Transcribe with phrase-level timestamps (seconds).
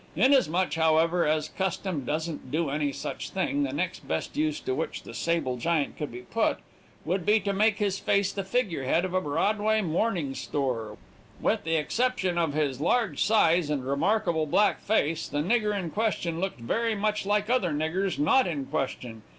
[0.15, 5.03] Inasmuch, however, as custom doesn't do any such thing, the next best use to which
[5.03, 6.57] the sable giant could be put,
[7.05, 10.97] would be to make his face the figurehead of a Broadway mourning store;
[11.39, 16.39] with the exception of his large size and remarkable black face, the nigger in question
[16.39, 19.21] looked very much like other niggers not in question.